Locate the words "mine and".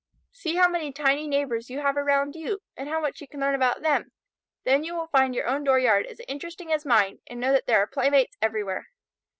6.87-7.39